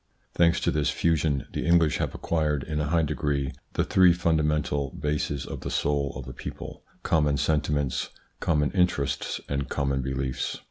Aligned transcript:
Thanks 0.33 0.59
to 0.61 0.71
this 0.71 0.89
fusion, 0.89 1.45
the 1.53 1.63
English 1.67 1.97
have 1.99 2.15
acquired 2.15 2.63
in 2.63 2.79
a 2.79 2.87
high 2.87 3.03
degree 3.03 3.51
the 3.73 3.83
three 3.83 4.13
fundamental 4.13 4.89
bases 4.99 5.45
of 5.45 5.59
the 5.61 5.69
soul 5.69 6.11
of 6.15 6.27
a 6.27 6.33
people: 6.33 6.83
common 7.03 7.37
sentiments, 7.37 8.09
common 8.39 8.71
interests, 8.71 9.39
and 9.47 9.69
common 9.69 10.01
beliefs. 10.01 10.59